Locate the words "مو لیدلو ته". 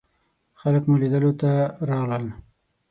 0.89-1.51